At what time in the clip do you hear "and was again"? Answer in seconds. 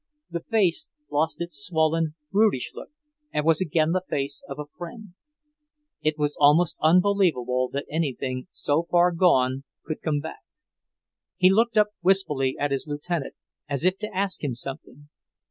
3.31-3.91